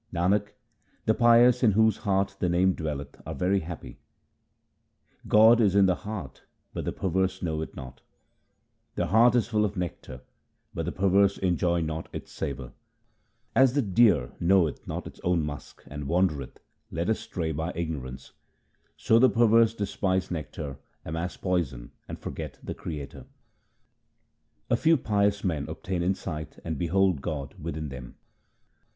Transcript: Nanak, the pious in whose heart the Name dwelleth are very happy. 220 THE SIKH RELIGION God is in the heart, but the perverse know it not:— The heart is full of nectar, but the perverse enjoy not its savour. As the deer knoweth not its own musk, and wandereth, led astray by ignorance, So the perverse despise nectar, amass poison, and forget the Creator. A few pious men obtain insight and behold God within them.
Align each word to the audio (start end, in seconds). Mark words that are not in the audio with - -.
Nanak, 0.11 0.53
the 1.05 1.13
pious 1.13 1.61
in 1.61 1.73
whose 1.73 1.97
heart 1.97 2.35
the 2.39 2.49
Name 2.49 2.73
dwelleth 2.73 3.21
are 3.23 3.35
very 3.35 3.59
happy. 3.59 3.99
220 5.29 5.29
THE 5.29 5.29
SIKH 5.29 5.29
RELIGION 5.29 5.29
God 5.29 5.63
is 5.69 5.75
in 5.75 5.85
the 5.85 6.03
heart, 6.09 6.43
but 6.73 6.85
the 6.85 6.91
perverse 6.91 7.43
know 7.43 7.61
it 7.61 7.75
not:— 7.75 8.01
The 8.95 9.05
heart 9.05 9.35
is 9.35 9.47
full 9.47 9.63
of 9.63 9.77
nectar, 9.77 10.21
but 10.73 10.85
the 10.85 10.91
perverse 10.91 11.37
enjoy 11.37 11.81
not 11.81 12.09
its 12.11 12.31
savour. 12.31 12.73
As 13.55 13.73
the 13.73 13.83
deer 13.83 14.31
knoweth 14.39 14.87
not 14.87 15.05
its 15.05 15.19
own 15.23 15.43
musk, 15.43 15.83
and 15.85 16.07
wandereth, 16.07 16.57
led 16.89 17.07
astray 17.07 17.51
by 17.51 17.71
ignorance, 17.75 18.31
So 18.97 19.19
the 19.19 19.29
perverse 19.29 19.75
despise 19.75 20.31
nectar, 20.31 20.79
amass 21.05 21.37
poison, 21.37 21.91
and 22.07 22.17
forget 22.17 22.57
the 22.63 22.73
Creator. 22.73 23.27
A 24.67 24.75
few 24.75 24.97
pious 24.97 25.43
men 25.43 25.69
obtain 25.69 26.01
insight 26.01 26.57
and 26.65 26.79
behold 26.79 27.21
God 27.21 27.53
within 27.61 27.89
them. 27.89 28.15